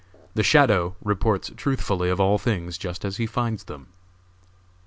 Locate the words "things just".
2.39-3.05